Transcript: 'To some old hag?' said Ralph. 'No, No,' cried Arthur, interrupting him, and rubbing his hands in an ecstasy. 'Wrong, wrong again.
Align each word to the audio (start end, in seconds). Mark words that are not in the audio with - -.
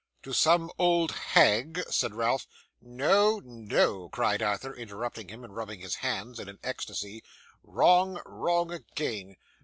'To 0.23 0.33
some 0.33 0.71
old 0.79 1.11
hag?' 1.11 1.79
said 1.87 2.15
Ralph. 2.15 2.47
'No, 2.81 3.39
No,' 3.45 4.09
cried 4.09 4.41
Arthur, 4.41 4.73
interrupting 4.73 5.29
him, 5.29 5.43
and 5.43 5.55
rubbing 5.55 5.81
his 5.81 5.97
hands 5.97 6.39
in 6.39 6.49
an 6.49 6.57
ecstasy. 6.63 7.23
'Wrong, 7.61 8.19
wrong 8.25 8.71
again. 8.71 9.35